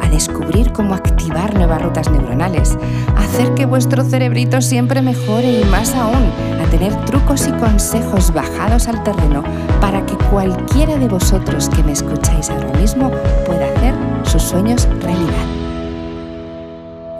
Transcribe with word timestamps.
a 0.00 0.08
descubrir 0.08 0.72
cómo 0.72 0.94
activar 0.94 1.54
nuevas 1.54 1.82
rutas 1.82 2.10
neuronales, 2.10 2.78
a 3.16 3.24
hacer 3.24 3.52
que 3.54 3.66
vuestro 3.66 4.04
cerebrito 4.04 4.60
siempre 4.60 5.02
mejore 5.02 5.60
y 5.60 5.64
más 5.64 5.94
aún, 5.94 6.30
a 6.60 6.70
tener 6.70 6.94
trucos 7.04 7.48
y 7.48 7.52
consejos 7.52 8.32
bajados 8.32 8.86
al 8.86 9.02
terreno 9.02 9.42
para 9.80 10.04
que 10.06 10.14
cualquiera 10.30 10.96
de 10.96 11.08
vosotros 11.08 11.68
que 11.68 11.82
me 11.82 11.92
escucháis 11.92 12.48
ahora 12.48 12.72
mismo 12.78 13.10
pueda 13.44 13.66
hacer 13.74 13.94
sus 14.24 14.42
sueños 14.42 14.88
realidad. 15.00 15.46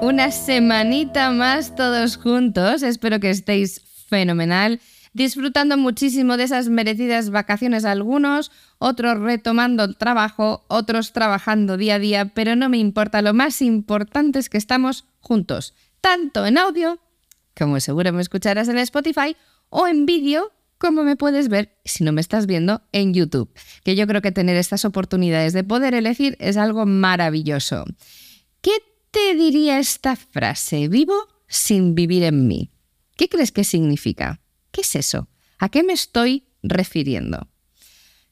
Una 0.01 0.30
semanita 0.30 1.30
más 1.30 1.74
todos 1.74 2.16
juntos, 2.16 2.83
espero 2.85 3.19
que 3.19 3.30
estéis 3.30 3.83
fenomenal 4.09 4.80
disfrutando 5.19 5.77
muchísimo 5.77 6.37
de 6.37 6.45
esas 6.45 6.69
merecidas 6.69 7.31
vacaciones 7.31 7.85
algunos, 7.85 8.53
otros 8.79 9.19
retomando 9.19 9.83
el 9.85 9.97
trabajo, 9.97 10.65
otros 10.69 11.13
trabajando 11.13 11.77
día 11.77 11.97
a 11.97 11.99
día, 11.99 12.33
pero 12.35 12.55
no 12.55 12.69
me 12.69 12.79
importa, 12.79 13.21
lo 13.21 13.35
más 13.35 13.61
importante 13.61 14.39
es 14.39 14.49
que 14.49 14.57
estamos 14.57 15.07
juntos, 15.21 15.75
tanto 16.01 16.47
en 16.47 16.57
audio, 16.57 17.01
como 17.57 17.81
seguro 17.81 18.13
me 18.13 18.23
escucharás 18.23 18.69
en 18.69 18.79
Spotify, 18.79 19.37
o 19.71 19.89
en 19.89 20.07
vídeo, 20.07 20.53
como 20.79 21.03
me 21.03 21.17
puedes 21.17 21.49
ver 21.49 21.77
si 21.85 22.05
no 22.05 22.13
me 22.13 22.21
estás 22.21 22.47
viendo 22.47 22.83
en 22.93 23.13
YouTube, 23.13 23.53
que 23.83 23.97
yo 23.97 24.07
creo 24.07 24.23
que 24.23 24.30
tener 24.30 24.57
estas 24.57 24.85
oportunidades 24.85 25.53
de 25.53 25.65
poder 25.65 25.95
elegir 25.95 26.37
es 26.39 26.57
algo 26.57 26.87
maravilloso. 26.87 27.85
¿Qué 28.63 28.79
te 29.10 29.35
diría 29.35 29.80
esta 29.80 30.15
frase? 30.15 30.87
Vivo 30.87 31.27
sin 31.49 31.97
vivir 31.97 32.23
en 32.23 32.47
mí. 32.47 32.71
¿Qué 33.16 33.29
crees 33.29 33.51
que 33.51 33.65
significa? 33.65 34.41
¿Qué 34.79 34.82
es 34.82 34.95
eso? 34.95 35.26
¿A 35.59 35.71
qué 35.71 35.82
me 35.82 35.93
estoy 35.93 36.45
refiriendo? 36.62 37.48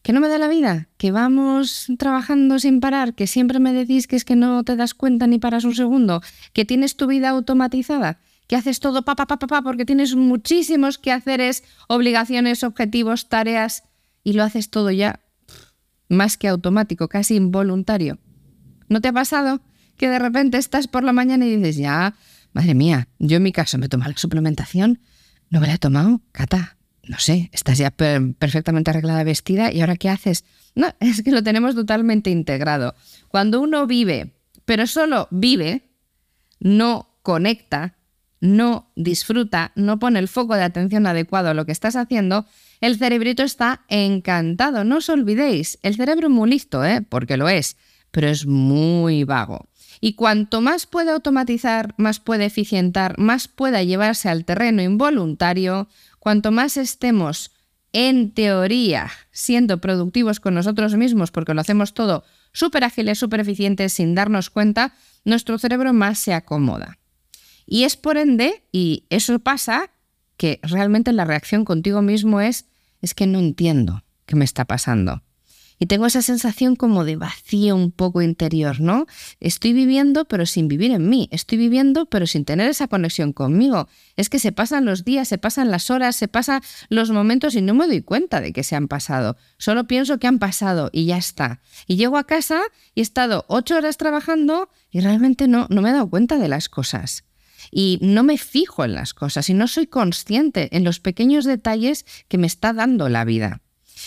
¿Que 0.02 0.12
no 0.12 0.20
me 0.20 0.28
da 0.28 0.38
la 0.38 0.46
vida? 0.46 0.86
¿Que 0.96 1.10
vamos 1.10 1.88
trabajando 1.98 2.60
sin 2.60 2.78
parar? 2.78 3.16
¿Que 3.16 3.26
siempre 3.26 3.58
me 3.58 3.72
decís 3.72 4.06
que 4.06 4.14
es 4.14 4.24
que 4.24 4.36
no 4.36 4.62
te 4.62 4.76
das 4.76 4.94
cuenta 4.94 5.26
ni 5.26 5.40
paras 5.40 5.64
un 5.64 5.74
segundo? 5.74 6.22
¿Que 6.52 6.64
tienes 6.64 6.96
tu 6.96 7.08
vida 7.08 7.30
automatizada? 7.30 8.20
¿Que 8.46 8.54
haces 8.54 8.78
todo 8.78 9.02
pa, 9.02 9.16
pa, 9.16 9.26
pa, 9.26 9.40
pa, 9.40 9.48
pa 9.48 9.62
porque 9.62 9.84
tienes 9.84 10.14
muchísimos 10.14 10.98
quehaceres, 10.98 11.64
obligaciones, 11.88 12.62
objetivos, 12.62 13.28
tareas 13.28 13.82
y 14.22 14.34
lo 14.34 14.44
haces 14.44 14.70
todo 14.70 14.92
ya 14.92 15.18
más 16.08 16.36
que 16.36 16.46
automático, 16.46 17.08
casi 17.08 17.34
involuntario? 17.34 18.20
¿No 18.88 19.00
te 19.00 19.08
ha 19.08 19.12
pasado 19.12 19.62
que 19.96 20.08
de 20.08 20.20
repente 20.20 20.58
estás 20.58 20.86
por 20.86 21.02
la 21.02 21.12
mañana 21.12 21.44
y 21.44 21.56
dices, 21.56 21.76
ya, 21.76 22.14
madre 22.52 22.76
mía, 22.76 23.08
yo 23.18 23.38
en 23.38 23.42
mi 23.42 23.50
caso 23.50 23.78
me 23.78 23.88
tomo 23.88 24.04
la 24.04 24.16
suplementación 24.16 25.00
no 25.50 25.60
me 25.60 25.66
la 25.66 25.74
he 25.74 25.78
tomado, 25.78 26.20
Cata. 26.32 26.76
No 27.02 27.18
sé, 27.18 27.50
estás 27.52 27.78
ya 27.78 27.92
perfectamente 27.92 28.90
arreglada, 28.90 29.22
vestida 29.22 29.72
y 29.72 29.80
ahora 29.80 29.96
¿qué 29.96 30.08
haces? 30.08 30.44
No, 30.74 30.88
es 31.00 31.22
que 31.22 31.30
lo 31.30 31.42
tenemos 31.42 31.74
totalmente 31.74 32.30
integrado. 32.30 32.94
Cuando 33.28 33.60
uno 33.60 33.86
vive, 33.86 34.34
pero 34.64 34.86
solo 34.86 35.28
vive, 35.30 35.90
no 36.58 37.16
conecta, 37.22 37.96
no 38.40 38.92
disfruta, 38.96 39.72
no 39.76 39.98
pone 39.98 40.18
el 40.18 40.28
foco 40.28 40.56
de 40.56 40.64
atención 40.64 41.06
adecuado 41.06 41.48
a 41.48 41.54
lo 41.54 41.64
que 41.64 41.72
estás 41.72 41.96
haciendo, 41.96 42.46
el 42.80 42.98
cerebrito 42.98 43.42
está 43.42 43.84
encantado. 43.88 44.84
No 44.84 44.96
os 44.96 45.08
olvidéis, 45.08 45.78
el 45.82 45.96
cerebro 45.96 46.26
es 46.26 46.32
muy 46.32 46.50
listo, 46.50 46.84
¿eh? 46.84 47.02
porque 47.02 47.36
lo 47.36 47.48
es, 47.48 47.76
pero 48.10 48.28
es 48.28 48.46
muy 48.46 49.24
vago. 49.24 49.68
Y 50.00 50.14
cuanto 50.14 50.60
más 50.60 50.86
pueda 50.86 51.14
automatizar, 51.14 51.94
más 51.96 52.20
puede 52.20 52.46
eficientar, 52.46 53.18
más 53.18 53.48
pueda 53.48 53.82
llevarse 53.82 54.28
al 54.28 54.44
terreno 54.44 54.82
involuntario, 54.82 55.88
cuanto 56.18 56.50
más 56.50 56.76
estemos, 56.76 57.52
en 57.92 58.32
teoría, 58.32 59.10
siendo 59.30 59.80
productivos 59.80 60.40
con 60.40 60.54
nosotros 60.54 60.96
mismos, 60.96 61.30
porque 61.30 61.54
lo 61.54 61.60
hacemos 61.60 61.94
todo 61.94 62.24
súper 62.52 62.84
ágiles, 62.84 63.18
súper 63.18 63.40
eficientes, 63.40 63.92
sin 63.92 64.14
darnos 64.14 64.50
cuenta, 64.50 64.94
nuestro 65.24 65.58
cerebro 65.58 65.92
más 65.92 66.18
se 66.18 66.32
acomoda. 66.32 66.98
Y 67.66 67.84
es 67.84 67.96
por 67.96 68.16
ende, 68.16 68.64
y 68.72 69.04
eso 69.10 69.38
pasa, 69.40 69.90
que 70.36 70.60
realmente 70.62 71.12
la 71.12 71.24
reacción 71.24 71.64
contigo 71.64 72.02
mismo 72.02 72.40
es, 72.40 72.66
es 73.02 73.14
que 73.14 73.26
no 73.26 73.38
entiendo 73.38 74.04
qué 74.24 74.36
me 74.36 74.44
está 74.44 74.64
pasando. 74.64 75.22
Y 75.78 75.86
tengo 75.86 76.06
esa 76.06 76.22
sensación 76.22 76.74
como 76.74 77.04
de 77.04 77.16
vacío 77.16 77.76
un 77.76 77.90
poco 77.90 78.22
interior, 78.22 78.80
¿no? 78.80 79.06
Estoy 79.40 79.72
viviendo 79.72 80.24
pero 80.24 80.46
sin 80.46 80.68
vivir 80.68 80.90
en 80.90 81.08
mí, 81.08 81.28
estoy 81.30 81.58
viviendo 81.58 82.06
pero 82.06 82.26
sin 82.26 82.44
tener 82.44 82.68
esa 82.70 82.88
conexión 82.88 83.32
conmigo. 83.32 83.88
Es 84.16 84.30
que 84.30 84.38
se 84.38 84.52
pasan 84.52 84.84
los 84.84 85.04
días, 85.04 85.28
se 85.28 85.38
pasan 85.38 85.70
las 85.70 85.90
horas, 85.90 86.16
se 86.16 86.28
pasan 86.28 86.62
los 86.88 87.10
momentos 87.10 87.54
y 87.54 87.62
no 87.62 87.74
me 87.74 87.86
doy 87.86 88.02
cuenta 88.02 88.40
de 88.40 88.52
que 88.52 88.62
se 88.62 88.76
han 88.76 88.88
pasado. 88.88 89.36
Solo 89.58 89.86
pienso 89.86 90.18
que 90.18 90.26
han 90.26 90.38
pasado 90.38 90.88
y 90.92 91.06
ya 91.06 91.18
está. 91.18 91.60
Y 91.86 91.96
llego 91.96 92.16
a 92.16 92.24
casa 92.24 92.62
y 92.94 93.00
he 93.00 93.02
estado 93.02 93.44
ocho 93.48 93.76
horas 93.76 93.98
trabajando 93.98 94.70
y 94.90 95.00
realmente 95.00 95.48
no, 95.48 95.66
no 95.68 95.82
me 95.82 95.90
he 95.90 95.92
dado 95.92 96.08
cuenta 96.08 96.38
de 96.38 96.48
las 96.48 96.68
cosas 96.68 97.24
y 97.70 97.98
no 98.00 98.22
me 98.22 98.38
fijo 98.38 98.84
en 98.84 98.94
las 98.94 99.14
cosas 99.14 99.48
y 99.50 99.54
no 99.54 99.68
soy 99.68 99.86
consciente 99.86 100.68
en 100.76 100.84
los 100.84 101.00
pequeños 101.00 101.44
detalles 101.44 102.06
que 102.28 102.38
me 102.38 102.46
está 102.46 102.72
dando 102.72 103.08
la 103.08 103.24
vida. 103.24 103.60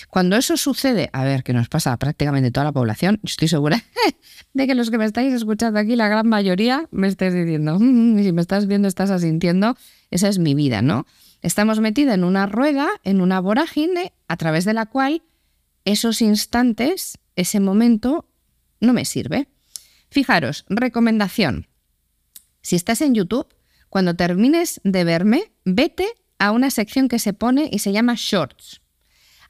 Cuando 0.10 0.36
eso 0.36 0.58
sucede, 0.58 1.10
a 1.14 1.24
ver, 1.24 1.44
que 1.44 1.54
nos 1.54 1.70
pasa 1.70 1.96
prácticamente 1.98 2.52
toda 2.52 2.66
la 2.66 2.72
población, 2.72 3.20
estoy 3.24 3.48
segura 3.48 3.84
de 4.54 4.68
que 4.68 4.76
los 4.76 4.92
que 4.92 4.98
me 4.98 5.06
estáis 5.06 5.34
escuchando 5.34 5.80
aquí, 5.80 5.96
la 5.96 6.08
gran 6.08 6.28
mayoría, 6.28 6.88
me 6.92 7.08
estáis 7.08 7.34
diciendo, 7.34 7.78
mm, 7.80 8.24
si 8.24 8.32
me 8.32 8.42
estás 8.42 8.68
viendo, 8.68 8.88
estás 8.88 9.10
asintiendo, 9.10 9.78
esa 10.12 10.28
es 10.28 10.40
mi 10.40 10.56
vida, 10.56 10.82
¿no? 10.82 11.06
Estamos 11.42 11.80
metidos 11.80 12.14
en 12.14 12.24
una 12.24 12.46
rueda, 12.46 12.88
en 13.04 13.22
una 13.22 13.40
vorágine, 13.40 14.14
a 14.28 14.38
través 14.38 14.66
de 14.66 14.74
la 14.74 14.86
cual 14.86 15.24
esos 15.86 16.22
instantes, 16.22 17.18
ese 17.36 17.60
momento, 17.60 18.30
no 18.80 18.94
me 18.94 19.06
sirve. 19.06 19.48
Fijaros, 20.10 20.66
recomendación. 20.70 21.68
Si 22.62 22.76
estás 22.76 23.02
en 23.02 23.16
YouTube, 23.16 23.48
cuando 23.90 24.16
termines 24.16 24.82
de 24.84 25.04
verme, 25.04 25.52
vete 25.66 26.08
a 26.38 26.52
una 26.52 26.72
sección 26.72 27.08
que 27.08 27.20
se 27.20 27.34
pone 27.34 27.70
y 27.72 27.80
se 27.80 27.92
llama 27.92 28.16
Shorts. 28.16 28.82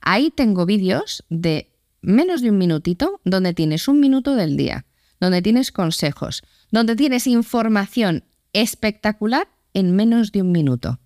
Ahí 0.02 0.32
tengo 0.32 0.66
vídeos 0.66 1.24
de 1.30 1.72
menos 2.02 2.42
de 2.42 2.50
un 2.50 2.58
minutito 2.58 3.22
donde 3.26 3.54
tienes 3.54 3.88
un 3.88 4.00
minuto 4.00 4.36
del 4.36 4.58
día, 4.58 4.86
donde 5.20 5.42
tienes 5.42 5.72
consejos, 5.72 6.44
donde 6.72 6.96
tienes 6.96 7.28
información 7.28 8.24
espectacular 8.54 9.50
en 9.74 9.96
menos 9.96 10.32
de 10.32 10.42
un 10.42 10.52
minuto. 10.52 11.00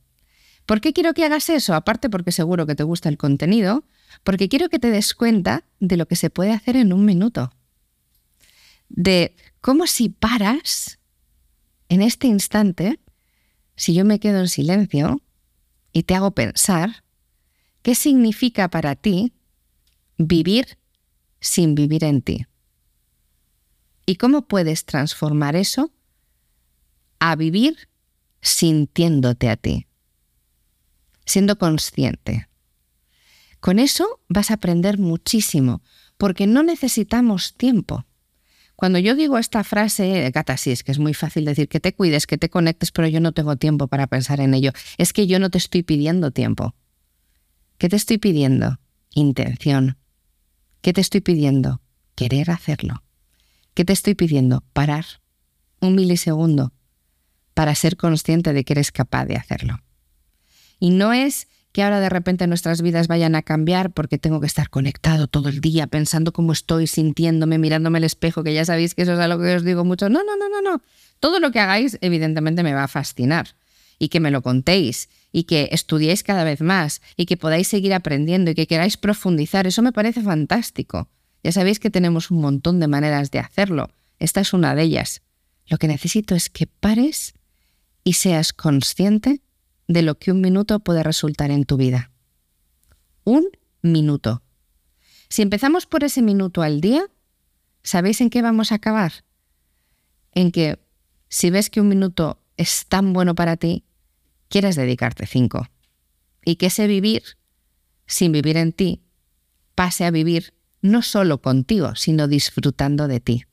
¿Por 0.66 0.80
qué 0.80 0.94
quiero 0.94 1.14
que 1.14 1.26
hagas 1.26 1.50
eso? 1.50 1.74
Aparte 1.74 2.09
porque 2.09 2.32
seguro 2.32 2.66
que 2.66 2.76
te 2.76 2.84
gusta 2.84 3.09
el 3.09 3.18
contenido, 3.18 3.84
porque 4.24 4.48
quiero 4.48 4.70
que 4.70 4.80
te 4.80 4.92
des 4.92 5.14
cuenta 5.14 5.66
de 5.80 5.98
lo 5.98 6.08
que 6.08 6.16
se 6.16 6.30
puede 6.30 6.52
hacer 6.52 6.78
en 6.78 6.94
un 6.94 7.03
minuto. 7.03 7.52
De 8.88 9.36
cómo 9.59 9.88
si 9.88 10.09
paras 10.09 11.00
en 11.90 12.02
este 12.02 12.28
instante, 12.28 13.00
si 13.76 13.94
yo 13.94 14.06
me 14.06 14.20
quedo 14.20 14.40
en 14.40 14.48
silencio 14.48 15.22
y 15.92 16.03
te 16.03 16.16
hago 16.16 16.32
pensar, 16.32 17.03
¿Qué 17.84 17.96
significa 17.96 18.70
para 18.70 18.96
ti 18.96 19.34
vivir 20.18 20.78
sin 21.42 21.76
vivir 21.76 22.06
en 22.06 22.22
ti? 22.22 22.48
¿Y 24.06 24.16
cómo 24.16 24.48
puedes 24.48 24.86
transformar 24.86 25.58
eso 25.58 25.92
a 27.20 27.36
vivir 27.36 27.90
sintiéndote 28.42 29.50
a 29.50 29.58
ti? 29.58 29.88
Siendo 31.26 31.58
consciente. 31.58 32.48
Con 33.60 33.80
eso 33.80 34.22
vas 34.30 34.50
a 34.50 34.56
aprender 34.56 34.98
muchísimo, 34.98 35.82
porque 36.18 36.47
no 36.47 36.64
necesitamos 36.64 37.56
tiempo. 37.56 38.06
Cuando 38.78 38.97
yo 38.97 39.14
digo 39.14 39.38
esta 39.38 39.66
frase, 39.66 40.32
Gata, 40.32 40.56
sí, 40.56 40.72
es 40.72 40.84
que 40.84 40.94
es 40.94 41.00
muy 41.00 41.14
fácil 41.14 41.44
decir 41.44 41.68
que 41.68 41.82
te 41.82 41.94
cuides, 41.94 42.28
que 42.28 42.38
te 42.38 42.50
conectes, 42.50 42.94
pero 42.94 43.09
yo 43.09 43.20
no 43.20 43.34
tengo 43.34 43.58
tiempo 43.58 43.88
para 43.88 44.08
pensar 44.08 44.40
en 44.40 44.53
ello. 44.53 44.72
Es 44.97 45.12
que 45.12 45.28
yo 45.28 45.38
no 45.40 45.50
te 45.50 45.58
estoy 45.58 45.84
pidiendo 45.84 46.32
tiempo. 46.32 46.76
¿Qué 47.84 47.90
te 47.90 47.97
estoy 47.97 48.18
pidiendo? 48.18 48.80
Intención. 49.14 49.97
¿Qué 50.82 50.94
te 50.94 51.02
estoy 51.02 51.20
pidiendo? 51.20 51.82
Querer 52.16 52.50
hacerlo. 52.50 53.03
¿Qué 53.74 53.84
te 53.84 53.91
estoy 53.91 54.16
pidiendo? 54.16 54.64
Parar 54.72 55.03
un 55.82 55.94
milisegundo 55.94 56.72
para 57.53 57.76
ser 57.76 57.97
consciente 57.97 58.53
de 58.53 58.64
que 58.64 58.72
eres 58.72 58.94
capaz 58.94 59.26
de 59.26 59.35
hacerlo. 59.35 59.82
Y 60.80 60.91
no 60.91 61.12
es 61.12 61.50
que 61.74 61.84
ahora 61.84 62.00
de 62.00 62.08
repente 62.08 62.47
nuestras 62.47 62.82
vidas 62.82 63.09
vayan 63.09 63.35
a 63.35 63.41
cambiar 63.41 63.91
porque 63.91 64.18
tengo 64.18 64.40
que 64.40 64.47
estar 64.47 64.70
conectado 64.70 65.28
todo 65.28 65.50
el 65.50 65.59
día 65.59 65.86
pensando 65.86 66.32
cómo 66.32 66.53
estoy, 66.53 66.88
sintiéndome, 66.88 67.58
mirándome 67.58 67.97
el 67.97 68.06
espejo, 68.06 68.46
que 68.46 68.53
ya 68.53 68.64
sabéis 68.64 68.96
que 68.96 69.02
eso 69.02 69.12
es 69.12 69.20
algo 69.20 69.44
que 69.44 69.58
os 69.58 69.66
digo 69.66 69.84
mucho. 69.84 70.08
No, 70.08 70.24
no, 70.24 70.38
no, 70.38 70.47
no, 70.47 70.62
no. 70.62 70.82
Todo 71.20 71.41
lo 71.41 71.52
que 71.52 71.59
hagáis 71.59 71.97
evidentemente 72.00 72.64
me 72.64 72.74
va 72.74 72.86
a 72.86 72.88
fascinar 72.88 73.58
y 73.99 74.09
que 74.09 74.19
me 74.19 74.31
lo 74.31 74.41
contéis 74.41 75.09
y 75.31 75.43
que 75.43 75.69
estudiéis 75.72 76.23
cada 76.23 76.43
vez 76.43 76.61
más 76.61 77.01
y 77.17 77.25
que 77.25 77.37
podáis 77.37 77.67
seguir 77.67 77.93
aprendiendo 77.93 78.51
y 78.51 78.55
que 78.55 78.67
queráis 78.67 78.97
profundizar, 78.97 79.67
eso 79.67 79.81
me 79.81 79.91
parece 79.91 80.22
fantástico. 80.22 81.09
Ya 81.43 81.51
sabéis 81.51 81.79
que 81.79 81.90
tenemos 81.90 82.31
un 82.31 82.41
montón 82.41 82.79
de 82.79 82.87
maneras 82.87 83.31
de 83.31 83.40
hacerlo. 83.40 83.90
Esta 84.19 84.41
es 84.41 84.53
una 84.53 84.75
de 84.75 84.84
ellas. 84.84 85.22
Lo 85.67 85.78
que 85.78 85.87
necesito 85.87 86.35
es 86.35 86.49
que 86.49 86.67
pares 86.67 87.34
y 88.03 88.13
seas 88.13 88.53
consciente 88.53 89.41
de 89.87 90.01
lo 90.01 90.17
que 90.17 90.31
un 90.31 90.41
minuto 90.41 90.79
puede 90.79 91.03
resultar 91.03 91.51
en 91.51 91.66
tu 91.66 91.78
vida. 91.78 92.11
Un 93.23 93.47
minuto. 93.81 94.43
Si 95.29 95.41
empezamos 95.41 95.85
por 95.85 96.03
ese 96.03 96.22
minuto 96.22 96.61
al 96.61 96.79
día, 96.79 97.07
¿sabéis 97.81 98.22
en 98.22 98.29
qué 98.29 98.41
vamos 98.41 98.72
a 98.72 98.75
acabar? 98.75 99.25
En 100.34 100.51
que 100.51 100.79
si 101.28 101.49
ves 101.49 101.69
que 101.69 101.81
un 101.81 101.87
minuto 101.87 102.42
es 102.58 102.85
tan 102.88 103.14
bueno 103.14 103.35
para 103.35 103.58
ti, 103.58 103.84
quieres 104.50 104.76
dedicarte 104.76 105.26
cinco. 105.26 105.67
Y 106.46 106.58
que 106.58 106.67
ese 106.67 106.88
vivir 106.88 107.23
sin 108.05 108.32
vivir 108.32 108.58
en 108.58 108.73
ti 108.73 109.02
pase 109.76 110.05
a 110.05 110.11
vivir 110.11 110.53
no 110.82 111.02
solo 111.02 111.41
contigo, 111.41 111.96
sino 111.96 112.28
disfrutando 112.28 113.08
de 113.08 113.20
ti. 113.20 113.46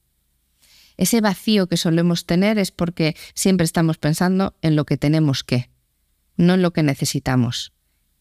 Ese 0.96 1.20
vacío 1.20 1.66
que 1.68 1.78
solemos 1.78 2.26
tener 2.26 2.58
es 2.58 2.72
porque 2.72 3.16
siempre 3.34 3.64
estamos 3.64 3.96
pensando 3.96 4.54
en 4.60 4.76
lo 4.76 4.84
que 4.84 4.98
tenemos 4.98 5.44
que, 5.44 5.70
no 6.36 6.54
en 6.54 6.62
lo 6.62 6.72
que 6.72 6.82
necesitamos. 6.82 7.72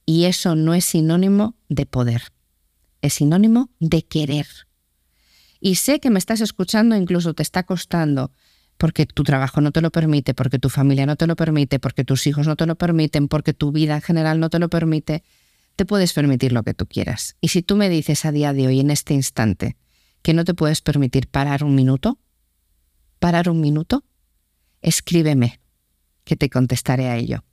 Y 0.05 0.25
eso 0.25 0.55
no 0.55 0.73
es 0.73 0.85
sinónimo 0.85 1.57
de 1.67 1.85
poder, 1.85 2.31
es 3.01 3.15
sinónimo 3.15 3.69
de 3.79 4.05
querer. 4.05 4.47
Y 5.59 5.75
sé 5.75 5.99
que 5.99 6.09
me 6.09 6.19
estás 6.19 6.39
escuchando, 6.39 6.95
incluso 6.95 7.33
te 7.33 7.43
está 7.43 7.63
costando, 7.63 8.31
porque 8.79 9.05
tu 9.05 9.25
trabajo 9.25 9.59
no 9.59 9.73
te 9.73 9.81
lo 9.81 9.91
permite, 9.91 10.33
porque 10.33 10.57
tu 10.57 10.69
familia 10.69 11.05
no 11.05 11.17
te 11.17 11.27
lo 11.27 11.35
permite, 11.35 11.79
porque 11.79 12.05
tus 12.05 12.25
hijos 12.27 12.47
no 12.47 12.55
te 12.55 12.65
lo 12.65 12.75
permiten, 12.75 13.27
porque 13.27 13.53
tu 13.53 13.73
vida 13.73 13.95
en 13.95 14.01
general 14.01 14.39
no 14.39 14.49
te 14.49 14.57
lo 14.57 14.69
permite, 14.69 15.21
te 15.75 15.85
puedes 15.85 16.13
permitir 16.13 16.53
lo 16.53 16.63
que 16.63 16.73
tú 16.73 16.85
quieras. 16.85 17.35
Y 17.41 17.49
si 17.49 17.61
tú 17.61 17.75
me 17.75 17.89
dices 17.89 18.23
a 18.23 18.31
día 18.31 18.53
de 18.53 18.67
hoy, 18.67 18.79
en 18.79 18.89
este 18.89 19.13
instante, 19.13 19.75
que 20.21 20.33
no 20.33 20.45
te 20.45 20.53
puedes 20.53 20.79
permitir 20.79 21.27
parar 21.27 21.65
un 21.65 21.75
minuto, 21.75 22.19
parar 23.19 23.49
un 23.49 23.59
minuto, 23.59 24.05
escríbeme, 24.81 25.59
que 26.23 26.37
te 26.37 26.49
contestaré 26.49 27.09
a 27.09 27.17
ello. 27.17 27.43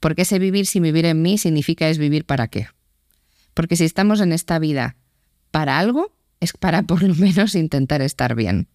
Porque 0.00 0.22
ese 0.22 0.38
vivir 0.38 0.64
sin 0.64 0.84
vivir 0.84 1.04
en 1.04 1.20
mí 1.20 1.36
significa 1.36 1.86
es 1.90 1.98
vivir 1.98 2.24
para 2.24 2.48
qué. 2.48 2.68
Porque 3.52 3.76
si 3.76 3.84
estamos 3.84 4.22
en 4.22 4.32
esta 4.32 4.58
vida 4.58 4.96
para 5.50 5.78
algo, 5.78 6.16
es 6.40 6.54
para 6.54 6.82
por 6.84 7.02
lo 7.02 7.14
menos 7.14 7.56
intentar 7.56 8.00
estar 8.00 8.34
bien. 8.34 8.68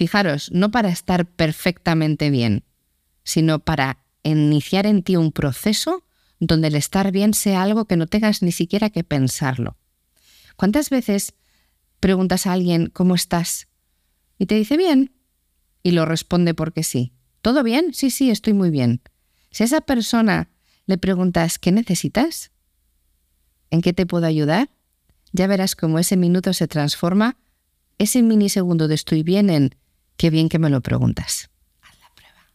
Fijaros, 0.00 0.50
no 0.50 0.70
para 0.70 0.88
estar 0.88 1.26
perfectamente 1.26 2.30
bien, 2.30 2.64
sino 3.22 3.58
para 3.58 4.02
iniciar 4.22 4.86
en 4.86 5.02
ti 5.02 5.16
un 5.16 5.30
proceso 5.30 6.06
donde 6.38 6.68
el 6.68 6.76
estar 6.76 7.12
bien 7.12 7.34
sea 7.34 7.60
algo 7.60 7.84
que 7.84 7.98
no 7.98 8.06
tengas 8.06 8.40
ni 8.40 8.50
siquiera 8.50 8.88
que 8.88 9.04
pensarlo. 9.04 9.76
¿Cuántas 10.56 10.88
veces 10.88 11.34
preguntas 12.00 12.46
a 12.46 12.54
alguien 12.54 12.86
cómo 12.86 13.14
estás 13.14 13.68
y 14.38 14.46
te 14.46 14.54
dice 14.54 14.78
bien 14.78 15.12
y 15.82 15.90
lo 15.90 16.06
responde 16.06 16.54
porque 16.54 16.82
sí? 16.82 17.12
¿Todo 17.42 17.62
bien? 17.62 17.92
Sí, 17.92 18.08
sí, 18.08 18.30
estoy 18.30 18.54
muy 18.54 18.70
bien. 18.70 19.02
Si 19.50 19.64
a 19.64 19.66
esa 19.66 19.82
persona 19.82 20.48
le 20.86 20.96
preguntas 20.96 21.58
¿qué 21.58 21.72
necesitas? 21.72 22.52
¿En 23.68 23.82
qué 23.82 23.92
te 23.92 24.06
puedo 24.06 24.24
ayudar? 24.24 24.70
Ya 25.32 25.46
verás 25.46 25.76
cómo 25.76 25.98
ese 25.98 26.16
minuto 26.16 26.54
se 26.54 26.68
transforma, 26.68 27.36
ese 27.98 28.22
minisegundo 28.22 28.88
de 28.88 28.94
estoy 28.94 29.22
bien 29.22 29.50
en 29.50 29.76
Qué 30.20 30.28
bien 30.28 30.50
que 30.50 30.58
me 30.58 30.68
lo 30.68 30.82
preguntas. 30.82 31.48
Haz 31.80 31.98
la 31.98 32.10
prueba. 32.14 32.52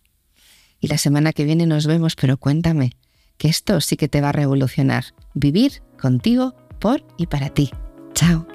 Y 0.79 0.87
la 0.87 0.99
semana 0.99 1.33
que 1.33 1.45
viene 1.45 1.65
nos 1.65 1.87
vemos, 1.87 2.15
pero 2.15 2.37
cuéntame, 2.37 2.91
que 3.39 3.47
esto 3.47 3.81
sí 3.81 3.97
que 3.97 4.07
te 4.07 4.21
va 4.21 4.29
a 4.29 4.33
revolucionar. 4.33 5.05
Vivir 5.33 5.81
contigo, 5.99 6.53
por 6.79 7.03
y 7.17 7.25
para 7.25 7.49
ti. 7.49 7.71
Chao. 8.13 8.54